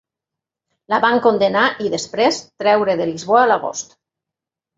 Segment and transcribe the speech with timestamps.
[0.93, 3.95] La van condemnar i, després, treure de Lisboa a l'agost.